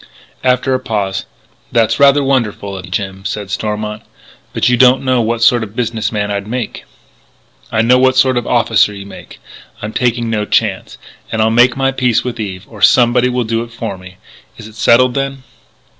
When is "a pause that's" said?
0.73-1.99